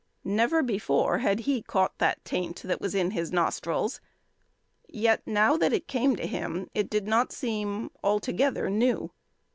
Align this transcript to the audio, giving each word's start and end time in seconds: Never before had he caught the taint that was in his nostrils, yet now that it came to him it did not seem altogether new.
Never 0.25 0.63
before 0.63 1.19
had 1.19 1.41
he 1.41 1.61
caught 1.61 1.99
the 1.99 2.15
taint 2.23 2.63
that 2.63 2.81
was 2.81 2.95
in 2.95 3.11
his 3.11 3.31
nostrils, 3.31 4.01
yet 4.87 5.21
now 5.27 5.57
that 5.57 5.73
it 5.73 5.85
came 5.87 6.15
to 6.15 6.25
him 6.25 6.71
it 6.73 6.89
did 6.89 7.05
not 7.07 7.31
seem 7.31 7.91
altogether 8.03 8.67
new. 8.67 9.11